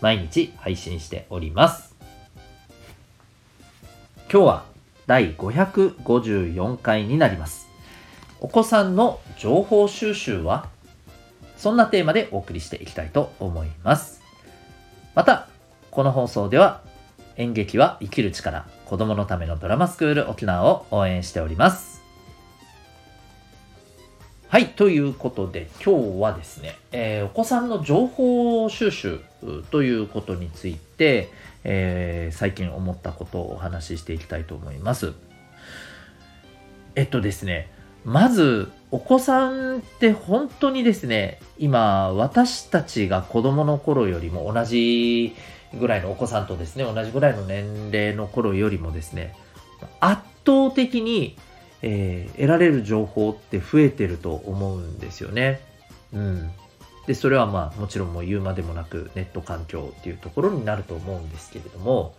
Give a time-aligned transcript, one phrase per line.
[0.00, 1.94] 毎日配信しております。
[4.30, 4.64] 今日は
[5.06, 7.68] 第554回になります。
[8.40, 10.68] お子さんの情報収集は
[11.56, 14.20] そんなテーマでお送りしていきたいと思います。
[15.14, 15.48] また、
[15.90, 16.82] この放送では
[17.36, 21.95] 演劇は生きる力、子供のためのドラマスクール沖縄を応援しております。
[24.48, 29.20] はい、ということで今日はですね、えー、お子さんの情報収集
[29.72, 31.30] ということについて、
[31.64, 35.14] えー、最近思ったことをお話ししていきたいと思います。
[36.94, 37.72] えっとですね、
[38.04, 45.34] まずお子さんって本当にですね、今私たちが子供の頃よりも同じ
[45.74, 49.34] ぐらいのお子さんとですね、同じぐらいの年齢の頃よりもですね、
[49.98, 51.36] 圧倒的に
[51.82, 55.60] えー、得られる情報って増えてると思うんですよね。
[56.12, 56.50] うん。
[57.06, 62.14] で、それはまあもちろんもう言うまでもなくネット環境っていうところになると思うんですけれども、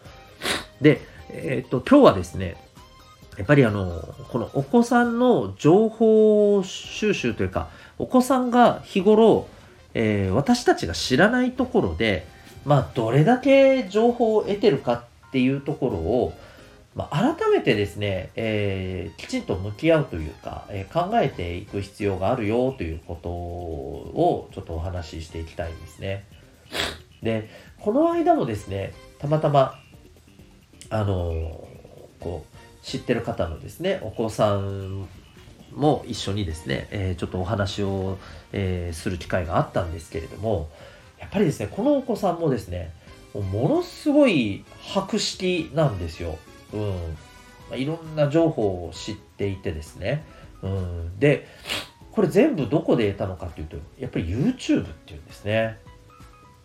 [0.81, 2.55] で、えっ、と、今日はですね、
[3.37, 9.47] やっぱりあの、このお子さんの情報収集というか、お子さんが日頃、
[9.93, 12.27] えー、私たちが知らないところで、
[12.65, 14.93] まあ、どれだけ情報を得てるか
[15.27, 16.33] っていうところを、
[16.97, 26.25] まあ、改めてですね、えー、きちんと向き合うというか、えー、考えていく必要があるよということをちょっとお話ししていきたいんですね。
[27.21, 29.75] で、この間もですね、たまたま、
[30.89, 35.07] あのー、こう、知ってる方のですね、お子さん
[35.75, 38.17] も一緒にですね、え、ちょっとお話を、
[38.53, 40.71] え、する機会があったんですけれども、
[41.19, 42.91] やっぱりですね、このお子さんもですね、
[43.35, 46.39] ものすごい博識なんですよ。
[46.73, 47.17] うん。
[47.69, 50.23] まあ、いろんな情報を知っていてですね、
[50.61, 51.47] うん、で
[52.11, 55.79] これ全部どこで得たのかというとやっぱり YouTube っていうんですね。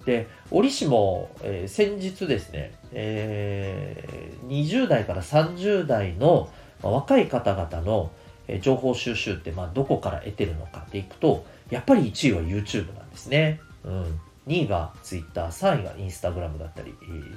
[0.07, 6.49] で折しも、えー、先日ですね、えー、20代から30代の、
[6.83, 8.11] まあ、若い方々の、
[8.49, 16.95] えー、情報収集って、まあ、どこから得てるのかっていくとやっぱり1位は YouTube なんですね、うん、2位が Twitter、3位が Instagram だったり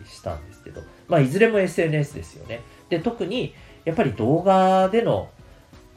[0.08, 2.62] したんですけど、まあ、いずれも SNS ですよね。
[2.90, 5.30] で、特に、やっぱり動画での、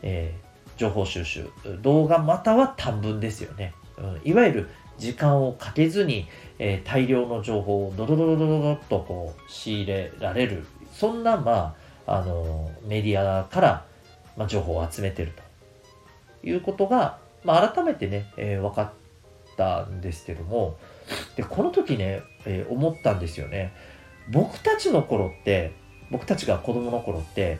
[0.02, 1.48] えー、情報収集、
[1.80, 3.74] 動画または短文ですよね。
[3.96, 6.26] うん、いわゆる時間をかけずに、
[6.58, 11.74] えー、大量の情報をドロドロドロドロとこう仕入れられる、そんな、ま
[12.06, 13.84] あ、あのメディアから、
[14.36, 15.32] まあ、情報を集めてる
[16.42, 18.92] ということが、まあ、改めてね、えー、分かっ
[19.56, 20.76] たんですけども、
[21.36, 23.72] で、この時ね、えー、思ったんですよね。
[24.30, 25.72] 僕たちの頃って、
[26.10, 27.58] 僕たちが子供の頃って、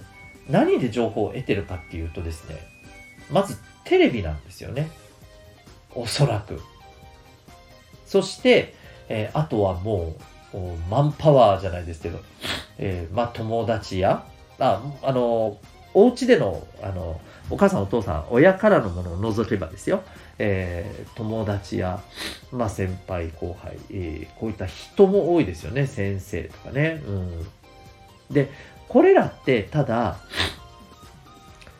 [0.49, 2.57] 何で情報を得てるかっていうとですね、
[3.31, 4.91] まずテレビなんですよね。
[5.95, 6.61] おそらく。
[8.07, 8.75] そして、
[9.09, 10.15] えー、あとはも
[10.55, 10.59] う、
[10.91, 12.21] マンパワーじゃないですけど、
[12.79, 14.25] えー、まあ友達や、
[14.59, 15.59] あ、あの、
[15.95, 17.21] お家での、あの、
[17.51, 20.03] お母さんお父さん、親からのものを除けばですよ、
[20.39, 22.01] えー、友達や、
[22.53, 25.87] まあ、先輩後輩、えー、こういった人も多いですよね。
[25.87, 27.47] 先生とかね、うん、
[28.31, 28.51] で
[28.89, 30.19] これらってただ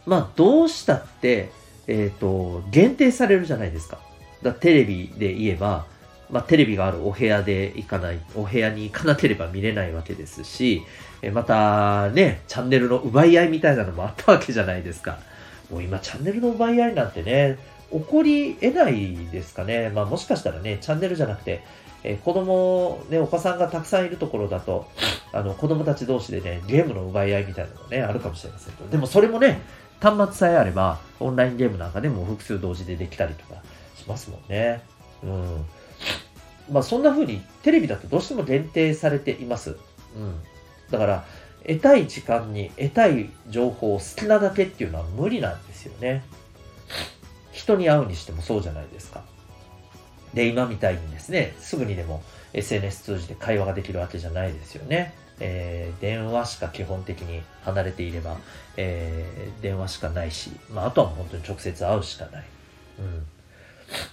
[0.07, 1.51] まあどうしたって
[1.87, 3.99] えっ、ー、と限定されるじゃないですか。
[4.43, 5.87] だテレビで言えば
[6.31, 10.83] まあ、テレビがあるお部屋で行かない、お部屋に行かなければ見れないわけですし、
[11.23, 15.19] えまたね、チャンネルの奪い合いみたいなのもあったわけじゃないですか。
[15.71, 17.59] もう今、チャンネルの奪い合いなんてね、
[17.93, 19.91] 起こり得ないですかね。
[19.91, 21.63] まあもしかしたらね、チャンネルじゃなくて、
[22.05, 24.87] えー、子供、ね、お子さんがたくさんいるところだと、
[25.33, 29.61] あの、子供たち同士でね、ゲームの奪い合いみたいなのもね、あるかもしれませんけど、でもそれもね、
[30.01, 33.63] 端末さえあれば、オンラインゲームなんかでも複数同時でできたりとか
[33.97, 34.83] しますもんね。
[35.25, 35.67] うん。
[36.71, 39.77] まあそんな風にテレビだとどうしても限定されています。
[40.17, 40.35] うん。
[40.91, 41.25] だから、
[41.67, 46.23] 得たい時間に得たい情報を好きなだけっていうのは無理なんですよね。
[47.69, 49.23] 人に会うにしてもそうじゃないですか。
[50.33, 52.23] で、今みたいにですね、すぐにでも
[52.55, 55.15] SNS 通じて会話ができるわけじゃないですよね。
[55.41, 58.39] えー、電話しか基本的に離れていれば、
[58.77, 62.45] えー、電話しかないし、まあ、あとは本当に直接会うしかない。
[62.99, 63.27] うん。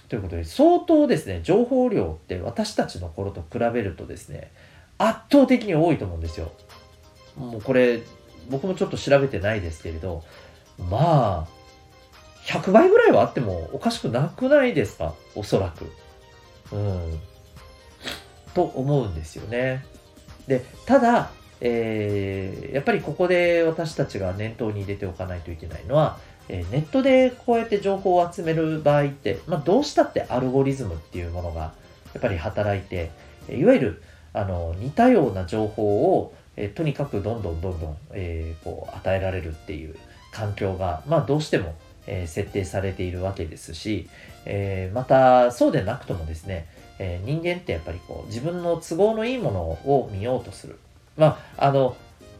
[0.08, 4.52] ということで、相当ですね、情報量って私たちの頃と比べるとですね、
[4.98, 6.52] 圧倒的に多いと思うんですよ。
[7.36, 8.00] もうこれ、
[8.48, 10.22] 僕もちょっと調べてないですけれど、
[10.78, 11.55] まあ、
[12.46, 15.14] 100倍ぐらいはあってもおかしくなくないですか？
[15.34, 15.90] おそらく。
[16.74, 17.20] うん。
[18.54, 19.84] と思うんですよね。
[20.46, 31.72] で、ただ、えー、やっぱりここで私たちが念頭に入れておかないといけないのは、えー、ネットでこうやって情報を集める場合って、まあ、どうしたってアルゴリズムっていうものが
[32.14, 33.10] やっぱり働いて、
[33.50, 34.02] いわゆる
[34.32, 39.96] あの似たような情報を、えー、とにかくどんどんどんどん、えー、こう与えられるっていう
[40.32, 41.74] 環境が、まあ、どうしても、
[42.06, 44.08] え、設定されているわけですし、
[44.44, 46.66] えまたそうでなくともですね、
[46.98, 50.78] え人間ってやっぱりこう自分の都合のいいものを見ようとする。
[51.16, 51.96] まあ、あの、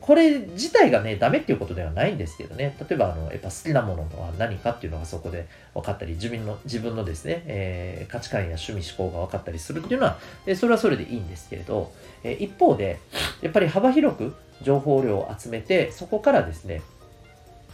[0.06, 11.90] これ自体がね、ダメっていうことではないんですけどね、例えば、あの、やっぱ好きなものは何かっていうのがそこで分かったり、自分の、自分のですね、えー、価値観や趣味思考が分かったりするっていうのは、えそれはそれでいいんですけれど、
[12.22, 13.00] え一方で、
[13.42, 16.82] やっぱり幅広く情報量を集めて、そこからですね、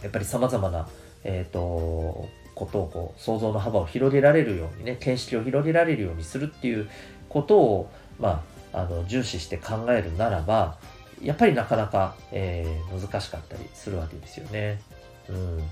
[0.01, 0.87] やっぱり様々な、
[1.23, 6.89] えっ、ー、と、ことをこう想像の幅を広げられるようにね見識を広げられるようにするっていう
[7.29, 7.89] ことを、
[8.19, 8.43] ま
[8.73, 10.77] あ、あの重視して考えるならば
[11.21, 14.81] やっぱりなかなか、えー、難しかったりするわけですよね。
[15.29, 15.63] うん、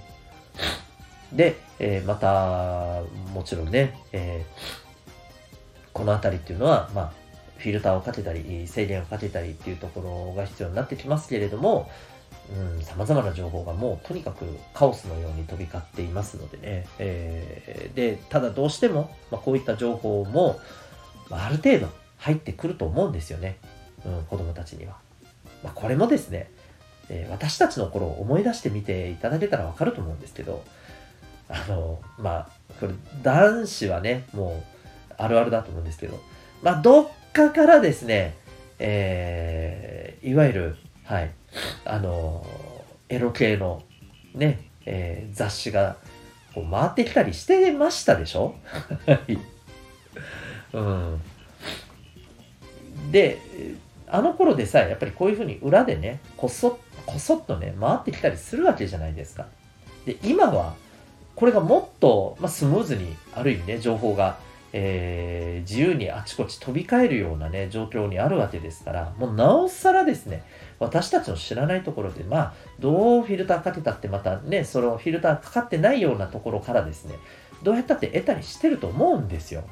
[1.36, 3.04] で、えー、また
[3.34, 7.14] もちろんね、えー、この辺りっていうのは、まあ、
[7.58, 11.92] フィルターをかけたり制限をかけたりっていうところが必要になってきますけれども、
[12.82, 20.60] さまざまな情報がもうとにかくカオスのように飛び交っていますのでね、えー、でただどうしても、まあ、こういった情報も、
[21.30, 23.58] まあ、ある程度入ってくると思うんですよね、
[24.06, 24.98] うん、子供たちには。
[25.64, 26.50] まあ、これもですね、
[27.10, 30.64] えー、私たちの頃を思い出してみていただけたらわかると思うんですけど、
[31.50, 32.50] あの、まあ、
[32.80, 34.64] これ男子はね、も
[35.10, 36.20] うあるあるだと思うんですけど、
[36.62, 38.36] まあ、どっかからですね、
[38.80, 41.32] えー、いわゆる、はい、
[41.86, 42.46] あの、
[43.10, 43.84] エロ系の
[44.34, 45.98] ね、えー、雑誌が
[46.56, 48.56] こう回ってきたりしてましたでしょ？
[49.06, 49.38] はい。
[50.74, 51.22] うん。
[53.12, 53.40] で、
[54.08, 59.48] あの頃でさえ、やっぱりこういうふうに裏でね、こそこそっとね、回ってきたりするわけじゃないですか。
[60.06, 60.76] で、今は、
[61.36, 64.38] これがもっと、まあ、スムーズに、ある意味ね、情報が
[64.74, 70.44] えー、自由にあちこち飛び交えるようなね、状況にあるわけですから、もうなおさらですね、
[70.80, 77.16] 私たちの知らないところで、まあ、どうフィルターかけたってまたね、そのフィルターかかってないようなところからですね、
[77.64, 79.64] どうやったって得たりしてると思うんですよ。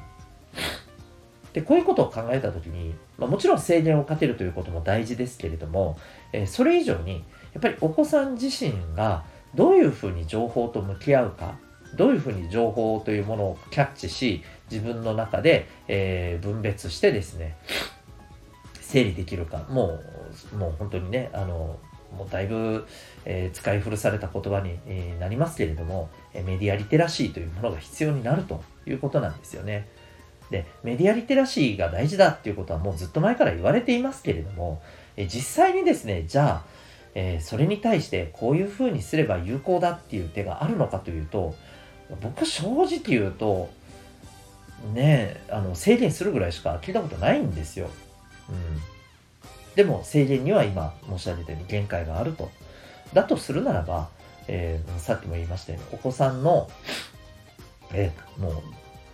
[1.52, 5.98] で、こういうことを考えたときに、まあ、もちろん制限をかけるということも大事ですけれども、
[6.32, 9.24] えー、それ以上に、やっぱりお子さん自身が
[9.54, 11.56] どういうふうに情報と向き合うか、
[11.96, 17.56] どういうふうに情報というものをキャッチし、自分の中で、えー、分別してですね、
[18.80, 19.98] 整理できるか、も
[20.52, 21.78] う、もう本当にね、あの、
[22.16, 22.86] もうだいぶ、
[23.24, 29.88] えー、使い古された言葉に、えー、なりますけれども、メディアリテラシーというものが必要になるということなんですよね。
[30.50, 34.82] で、メディアリテラシーが大事だっていうことはもうずっと前から言われていますけれども、
[35.16, 36.64] え実際にですね、じゃあ、
[37.14, 41.54] えー、それに対してこういうふうにすれば有効だっていう手があるのかというと、
[42.22, 43.70] 僕正直言うと、
[44.94, 47.90] ねあの制限するぐらいしか聞いたことないんですよ。
[48.48, 48.80] うん。
[49.74, 52.50] でも制限には今申し上げたように限界があると。
[53.12, 54.08] だとするならば、
[54.48, 56.68] えー、さっきも言いましたように、お子さんの、
[57.92, 58.54] えー、もう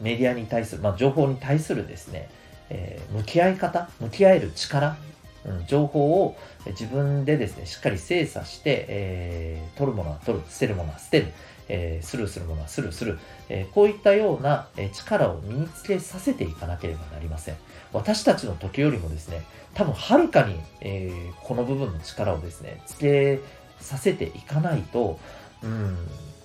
[0.00, 2.28] メディアに対する、まあ、情報に対するですね、
[2.68, 4.96] えー、向き合い方、向き合える力、
[5.44, 6.36] うん、情報を
[6.66, 11.32] 自分でですね、しっかり精査して、えー、取るものは取る、捨てるものは捨てる、
[11.68, 13.18] えー、スルーするものはスルーする、
[13.48, 17.56] えー、こういったような、力を身につけさせていかなければなりません。
[17.92, 19.42] 私たちの時よりもですね、
[19.74, 21.10] 多分はるかに、え
[21.42, 23.40] この部分の力をですね、つけ
[23.80, 25.18] させていかないと、
[25.62, 25.96] うん、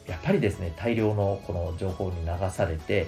[0.07, 3.07] やっぱりですね、大量のこの情報に流されて、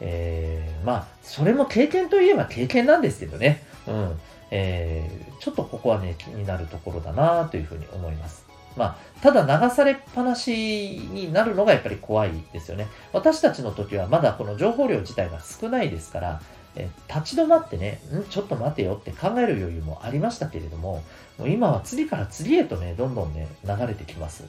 [0.00, 8.51] えー、まあ、それも経験といえば経験なんですけどね、うん、えー、ちょっとここはね、気になるところだなというふうに思います。
[8.76, 12.88] まあ、ただ流されっぱなしになるのがやっぱり怖いですよね。
[13.12, 16.40] 私たちの時はまだこの情報量自体が少ないですから、
[16.74, 21.02] え立ち止まってね、んちょっと待てよって考える余裕もありましたけれども、
[21.38, 24.44] もう今は次から次へとね、どんどんね、流れてきます。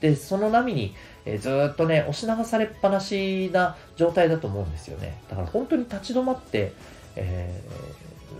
[0.00, 5.22] で、その波に、えずっとね、押し流されっぱなしな状態だと思うんですよね。
[5.30, 6.72] だから本当に立ち止まって、
[7.16, 7.62] え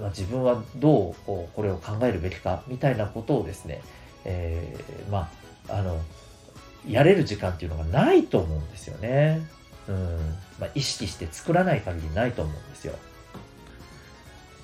[0.00, 3.80] ー、自分はどうこれを考えるべきかみたいなことをですね、
[4.24, 5.30] えー、ま
[5.68, 6.00] あ、あの、
[6.88, 9.40] やれる時間っていうのがないと思うんですよね。
[9.88, 10.18] うん。
[10.58, 12.94] まあ、意識して作らない限りないと思うんですよ。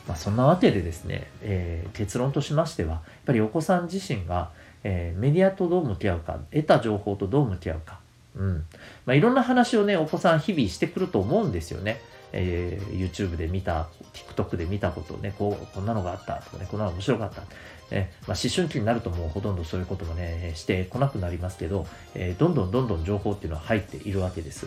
[0.06, 4.50] まあ、そんなわけでですね、えー、結論としましては、やっぱりお子さん自身が、
[4.82, 8.00] えー、メディアとどう向き合うか、得た情報とどう向き合うか、
[8.34, 8.64] うん
[9.04, 12.00] まあ、いろんな話をね、お子さん日々してくると思うんですよね。
[12.32, 17.42] えー、YouTube で見た、TikTok で見たことね、こう、こんなのがあったとかね、こんなの面白かった。
[17.90, 24.66] えまあ、思春期になるともうほとんどそういうこともね、してこなくなりますけど、え、どんどんどんどん情報っていうのは入っているわけです。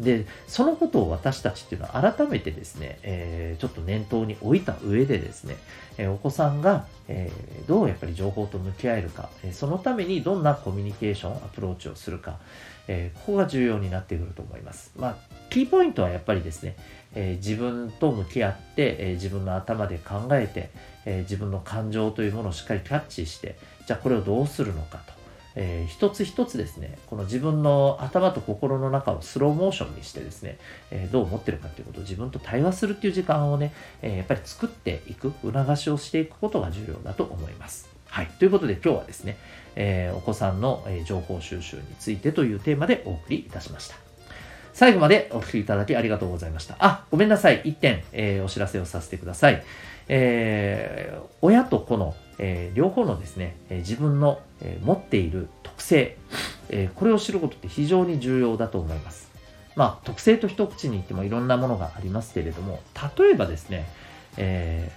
[0.00, 5.56] で、そのことを私たちっていうのは改めてですね、えー、ちょっと念頭に置いた上でですね、
[5.98, 12.38] えー、お子さんが、えー、どうやっぱり情報と向き合えるか、えそのためにどんなコミュニケーション、アプローチをするか、
[12.88, 14.92] えここが重要になってくると思います。
[14.96, 15.16] まあ、
[15.50, 16.76] キーポイントはやっぱりですね、
[17.14, 20.70] え自分と向き合って、え自分の頭で考えて、
[21.06, 23.56] え自分の感情というものをしっかりキャッチして、
[23.86, 25.14] じゃあこれをどうするのかと。
[25.56, 30.58] えー、一つ一つですね、この自分の頭と心の中をスローモーションにしてですね、
[30.90, 37.88] え、どう思ってるかということを自分と対話するっていう時間をね、え、やっぱり作っていく、促しをしていくことが重要だと思います。
[38.08, 38.26] はい。
[38.38, 39.36] ということで今日はですね、
[39.76, 44.03] えお子さんの情報収集についてというテーマでお送りいたしました。
[44.74, 46.76] 最後までお聞きいただきありがとうございました。
[46.80, 47.62] あ、ごめんなさい。
[47.62, 49.62] 1点、えお知らせをさせてください。
[50.08, 56.16] え親と子のえー、両方のですね、え、自分の、え、持っている特性、
[56.68, 59.30] えこれを知ることって非常に重要だと思います。
[59.76, 62.80] まあ、特性と一口に言ってもいろんなものがありますけれども、
[63.18, 63.86] 例えばですね、
[64.36, 64.90] え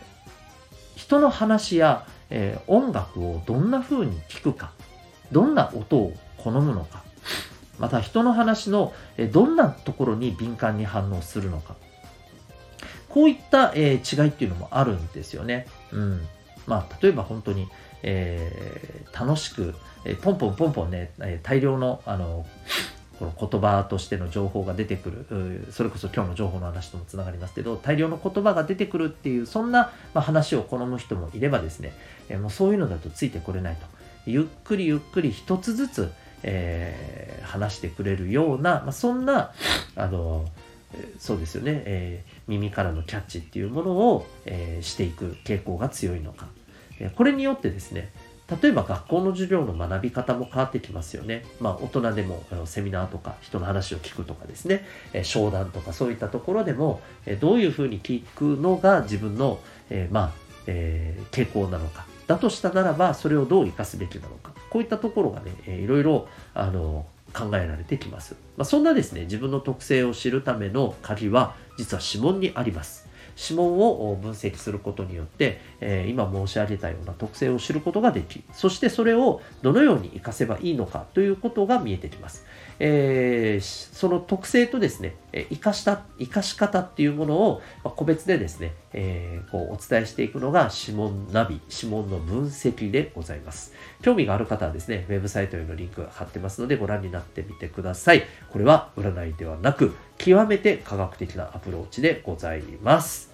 [0.96, 4.72] 人の話や、え音楽をどんな風に聞くか、
[5.32, 7.04] どんな音を好むのか、
[7.80, 8.94] また人の話の、
[9.32, 11.76] どんなところに敏感に反応するのか、
[13.10, 15.68] こういった、え違いっていうのもあるんですよね。
[15.92, 16.28] うん。
[16.66, 17.68] まあ、例えば本当に、
[18.04, 19.74] えー、楽しく、
[20.06, 22.46] えー、ポンポンポンポンね、え大量の、あの、
[23.18, 31.94] この言葉としての情報が出てくる、それこそ今日の情報の話ともつながりますけど、大量の言葉が出てくるっていう、そんな、ま、話を好む人もいればですね、
[32.30, 33.86] え、もうそういうのだとついてこれないと。
[34.28, 36.12] ゆっくりゆっくり一つずつ、
[36.44, 39.53] えー、話してくれるような、まあ、そんな、
[39.96, 40.46] あの、
[41.20, 46.48] そうですよね、えー、耳からのキャッチっていうものを、えー、していく傾向が強いのか。
[47.00, 48.12] えこれによってですね、
[48.62, 51.46] 例えば学校の授業の学び方も変わってきますよね。
[51.60, 54.86] まあ大人でもセミナーとか人の話を聞くとかですね、
[55.24, 57.01] 商談とかそういったところでも
[57.41, 60.32] どういうふうに聞くのが自分の、え、まあ、
[60.65, 62.06] え、傾向なのか。
[62.28, 64.52] だとしたならばそれをどう活かすべきなのか。
[64.70, 68.36] こういったところがね、いろいろあの考えられてきます。
[68.58, 73.08] まあ、そんなですね、自分の特性を知るための鍵は実は指紋にあります。
[73.40, 82.46] 指紋を分析することによって、えー、今申し上げたような特性を知ることができ、そしてそれをどのように活かせばいいのかということが見えてきます。
[82.80, 85.16] えー、その特性とですね、
[85.50, 93.74] 生かした、生かし方っていうものを個別でですね、えー、こうお伝えしていくのが指紋ナビ、指紋の分析でございます。
[94.02, 98.24] 興味がある方はですね、ウェブサイトへのリンク貼ってますのでご覧になってみてください。
[98.52, 103.32] これは占いではなく、極めて科学的なアプローチでございます。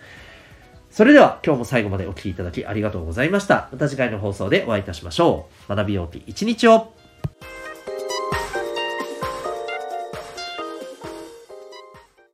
[0.89, 3.67] それでは今日も最後までお聴きいただきありがとうございました。
[3.71, 5.75] また次回の放送でお会いいたしましょう。
[5.75, 6.93] 学びようき一日を